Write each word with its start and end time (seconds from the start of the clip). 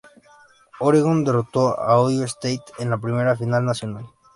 Oregon 0.79 1.23
derrotó 1.23 1.79
a 1.79 1.99
Ohio 2.01 2.23
State 2.25 2.63
en 2.79 2.89
la 2.89 2.97
primera 2.97 3.35
final 3.35 3.63
nacional. 3.63 4.07